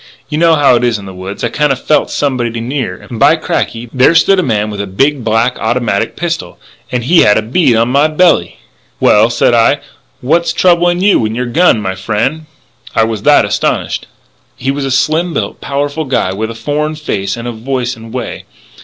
[0.29, 1.43] You know how it is in the woods....
[1.43, 2.99] I kinda felt somebody near.
[3.07, 3.87] And, by cracky!
[3.93, 6.57] there stood a man with a big, black automatic pistol,
[6.91, 8.57] and he had a bead on my belly.
[8.99, 9.79] "'Well,' said I,
[10.19, 12.47] 'what's troubling you and your gun, my friend?'
[12.95, 14.07] I was that astonished.
[14.55, 18.45] "He was a slim built, powerful guy with a foreign face and voice and way.